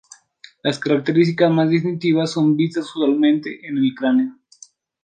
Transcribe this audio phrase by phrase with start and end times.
[0.63, 4.35] Las características más distintivas son vistas usualmente en el cráneo.